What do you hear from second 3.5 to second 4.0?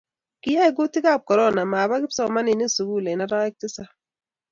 tisap